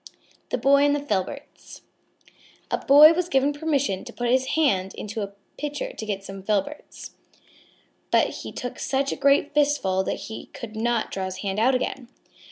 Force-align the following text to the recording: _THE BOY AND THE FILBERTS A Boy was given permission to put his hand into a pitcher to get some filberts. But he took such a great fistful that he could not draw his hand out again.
_THE 0.49 0.57
BOY 0.57 0.83
AND 0.83 0.95
THE 0.95 0.99
FILBERTS 0.99 1.83
A 2.71 2.79
Boy 2.79 3.13
was 3.13 3.29
given 3.29 3.53
permission 3.53 4.03
to 4.03 4.11
put 4.11 4.31
his 4.31 4.47
hand 4.57 4.95
into 4.95 5.21
a 5.21 5.33
pitcher 5.59 5.93
to 5.93 6.05
get 6.07 6.23
some 6.25 6.41
filberts. 6.41 7.11
But 8.09 8.29
he 8.41 8.51
took 8.51 8.79
such 8.79 9.11
a 9.11 9.15
great 9.15 9.53
fistful 9.53 10.03
that 10.05 10.21
he 10.21 10.47
could 10.53 10.75
not 10.75 11.11
draw 11.11 11.25
his 11.25 11.37
hand 11.45 11.59
out 11.59 11.75
again. 11.75 12.07